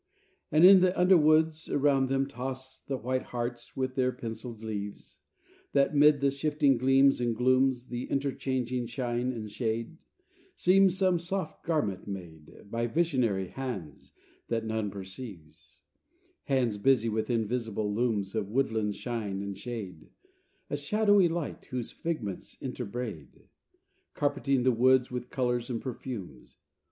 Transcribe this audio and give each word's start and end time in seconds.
And 0.51 0.65
in 0.65 0.79
the 0.79 0.97
underwoods, 0.99 1.69
around 1.69 2.09
them, 2.09 2.25
toss 2.25 2.81
The 2.81 2.97
white 2.97 3.21
hearts 3.21 3.77
with 3.77 3.93
their 3.93 4.11
penciled 4.11 4.63
leaves, 4.63 5.17
That, 5.73 5.95
'mid 5.95 6.21
the 6.21 6.31
shifting 6.31 6.79
gleams 6.79 7.21
and 7.21 7.35
glooms, 7.35 7.89
The 7.89 8.05
interchanging 8.05 8.87
shine 8.87 9.31
and 9.31 9.47
shade, 9.47 9.99
Seem 10.55 10.89
some 10.89 11.19
soft 11.19 11.63
garment 11.63 12.07
made 12.07 12.71
By 12.71 12.87
visionary 12.87 13.49
hands, 13.49 14.11
that 14.47 14.65
none 14.65 14.89
perceives; 14.89 15.77
Hands 16.45 16.75
busy 16.79 17.07
with 17.07 17.29
invisible 17.29 17.93
looms 17.93 18.33
Of 18.33 18.49
woodland 18.49 18.95
shine 18.95 19.43
and 19.43 19.55
shade; 19.55 20.09
a 20.67 20.77
shadowy 20.77 21.27
light, 21.29 21.65
Whose 21.65 21.91
figments 21.91 22.55
interbraid, 22.59 23.43
Carpeting 24.15 24.63
the 24.63 24.71
woods 24.71 25.11
with 25.11 25.29
colors 25.29 25.69
and 25.69 25.79
perfumes. 25.79 26.57